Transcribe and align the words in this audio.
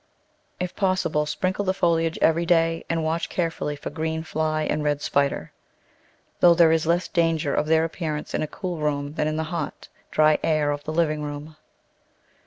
If 0.59 0.75
possible 0.75 1.27
sprinkle 1.27 1.63
the 1.63 1.75
foliage 1.75 2.17
every 2.23 2.43
day 2.43 2.83
and 2.89 3.03
watch 3.03 3.29
carefully 3.29 3.75
for 3.75 3.91
green 3.91 4.23
fly 4.23 4.63
and 4.63 4.83
red 4.83 4.99
spider; 4.99 5.51
though 6.39 6.55
there 6.55 6.71
is 6.71 6.87
less 6.87 7.07
danger 7.07 7.53
of 7.53 7.67
their 7.67 7.83
appearance 7.85 8.33
in 8.33 8.41
a 8.41 8.47
cool 8.47 8.77
room 8.77 9.13
than 9.13 9.27
in 9.27 9.37
the 9.37 9.43
hot, 9.53 9.89
dry 10.09 10.39
air 10.41 10.71
of 10.71 10.83
the 10.85 10.91
living 10.91 11.21
room. 11.21 11.55